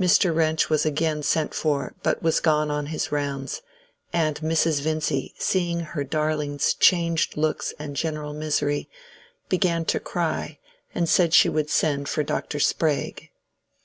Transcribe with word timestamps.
Mr. 0.00 0.34
Wrench 0.34 0.68
was 0.68 0.84
again 0.84 1.22
sent 1.22 1.54
for, 1.54 1.94
but 2.02 2.20
was 2.24 2.40
gone 2.40 2.72
on 2.72 2.86
his 2.86 3.12
rounds, 3.12 3.62
and 4.12 4.34
Mrs. 4.40 4.80
Vincy 4.80 5.32
seeing 5.38 5.78
her 5.78 6.02
darling's 6.02 6.74
changed 6.74 7.36
looks 7.36 7.72
and 7.78 7.94
general 7.94 8.32
misery, 8.34 8.88
began 9.48 9.84
to 9.84 10.00
cry 10.00 10.58
and 10.92 11.08
said 11.08 11.32
she 11.32 11.48
would 11.48 11.70
send 11.70 12.08
for 12.08 12.24
Dr. 12.24 12.58
Sprague. 12.58 13.30